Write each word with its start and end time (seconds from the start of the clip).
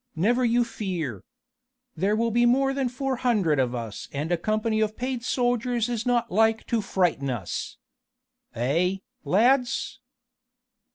Never 0.15 0.43
you 0.43 0.63
fear! 0.63 1.23
There 1.95 2.15
will 2.15 2.31
be 2.31 2.47
more 2.47 2.73
than 2.73 2.89
four 2.89 3.17
hundred 3.17 3.59
of 3.59 3.75
us 3.75 4.09
and 4.11 4.31
a 4.31 4.35
company 4.35 4.79
of 4.81 4.97
paid 4.97 5.23
soldiers 5.23 5.89
is 5.89 6.07
not 6.07 6.31
like 6.31 6.65
to 6.73 6.81
frighten 6.81 7.29
us. 7.29 7.77
Eh, 8.55 8.95
lads?" 9.23 9.99